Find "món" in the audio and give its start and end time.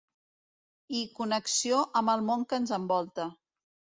2.31-2.45